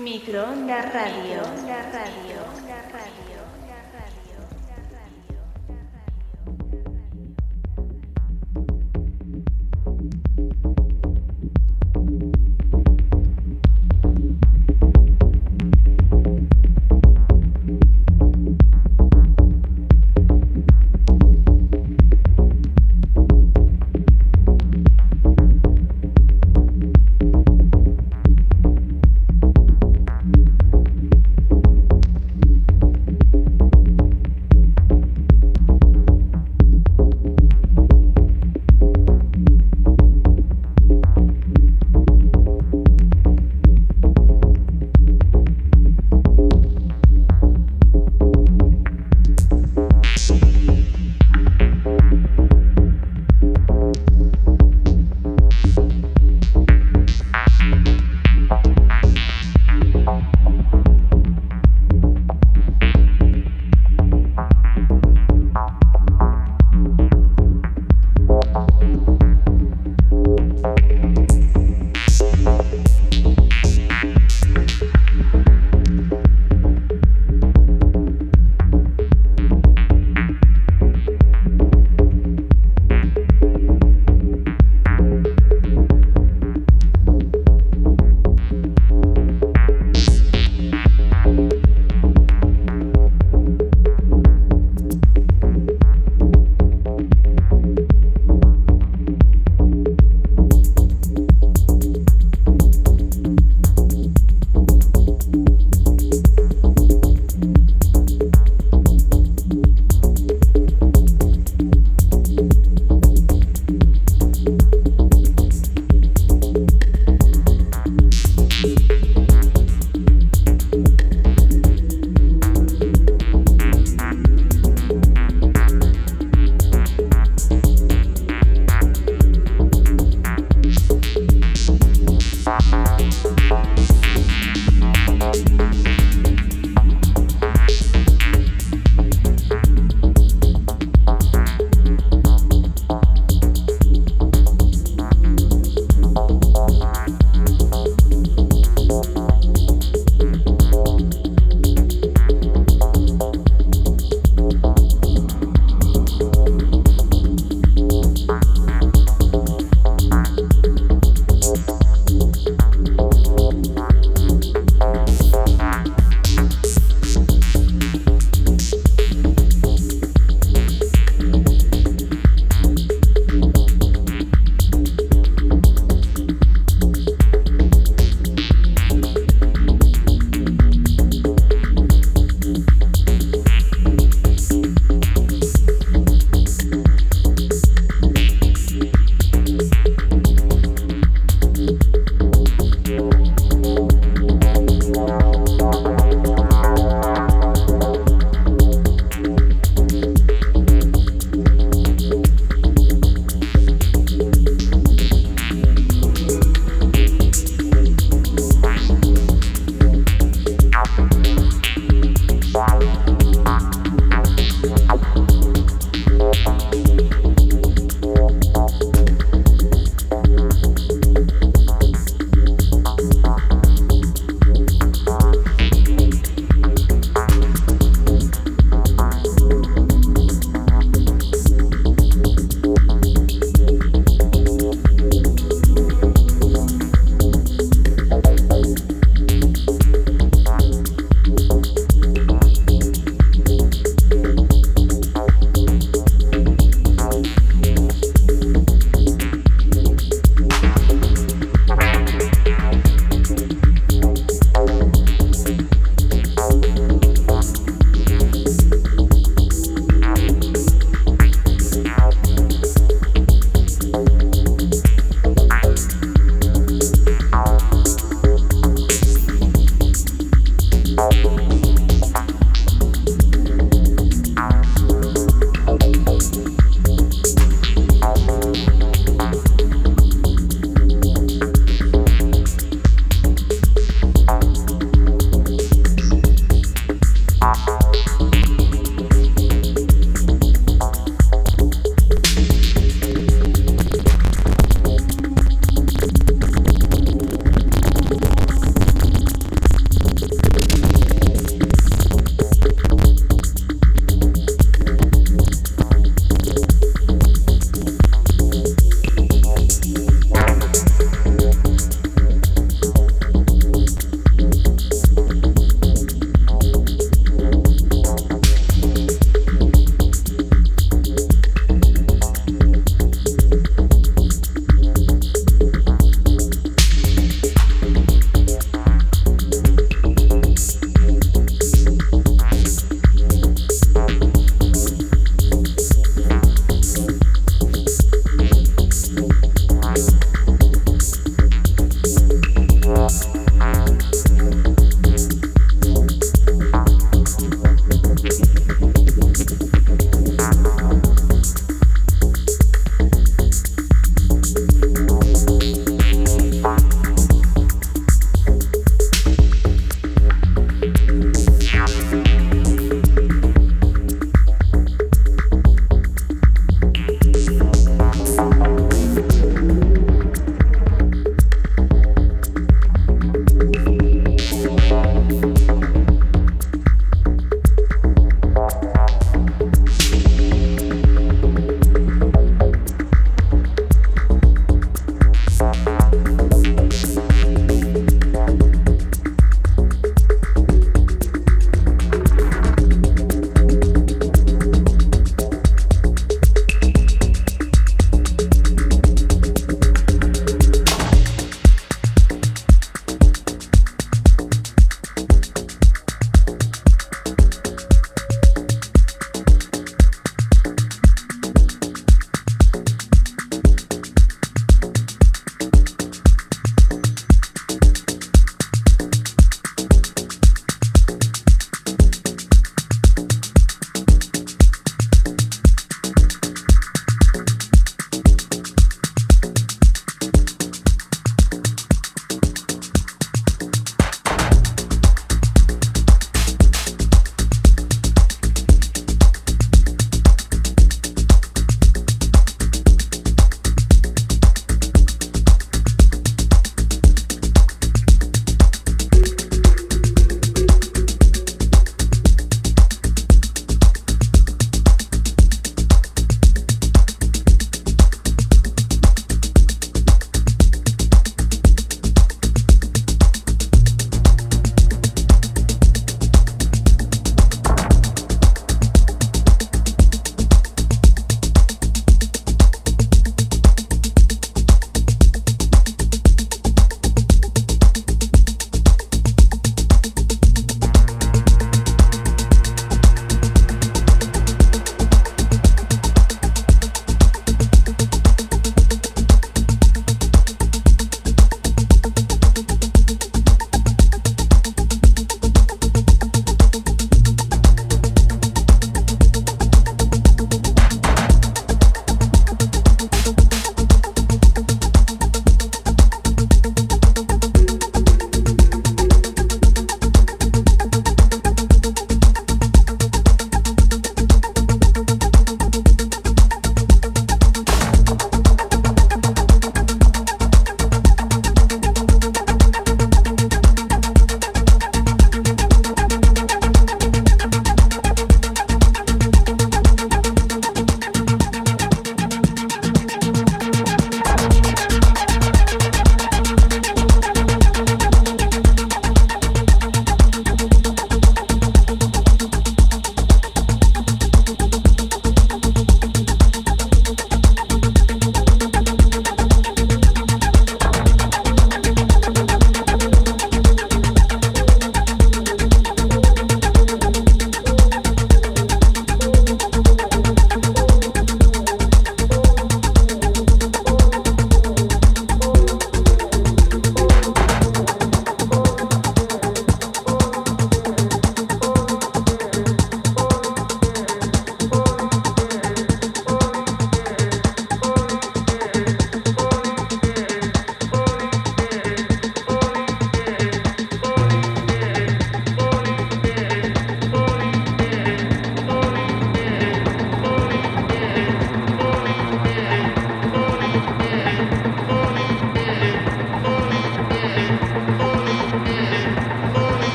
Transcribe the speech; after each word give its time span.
Microondas 0.00 0.94
Radio. 0.94 1.42
Radio. 1.92 2.39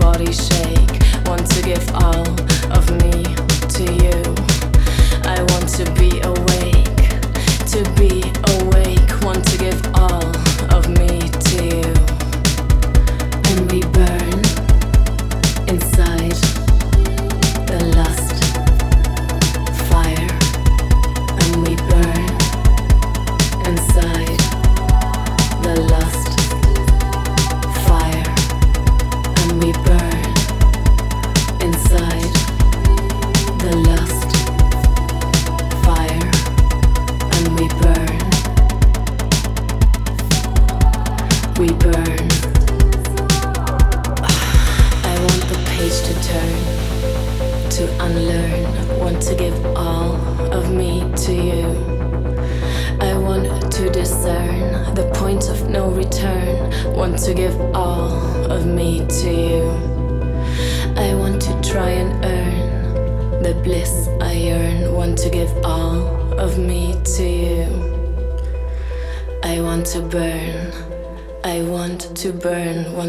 body 0.00 0.32
shake. 0.32 0.94
Want 1.26 1.46
to 1.52 1.62
give 1.62 1.86
all 1.94 2.26
of 2.72 2.84
me 3.02 3.22
to 3.76 3.84
you. 4.04 4.20
I 5.24 5.38
want 5.50 5.68
to 5.78 5.84
be 6.00 6.20
awake, 6.24 7.00
to 7.72 7.80
be 7.96 8.22
awake. 8.58 8.79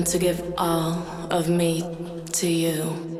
to 0.05 0.17
give 0.17 0.53
all 0.57 1.05
of 1.29 1.49
me 1.49 1.83
to 2.33 2.47
you. 2.47 3.10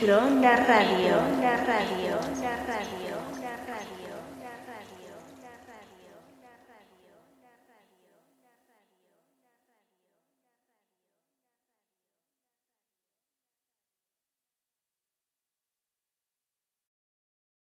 Microondas 0.00 0.66
Radio. 0.66 1.19